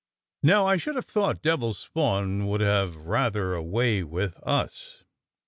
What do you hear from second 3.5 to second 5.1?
a way with us."